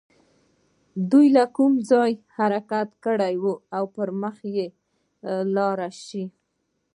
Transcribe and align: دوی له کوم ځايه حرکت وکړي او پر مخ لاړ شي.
دوی 1.11 1.27
له 1.37 1.43
کوم 1.55 1.73
ځايه 1.89 2.23
حرکت 2.37 2.87
وکړي 2.95 3.35
او 3.77 3.83
پر 3.95 4.09
مخ 4.21 4.35
لاړ 5.55 5.77
شي. 6.05 6.23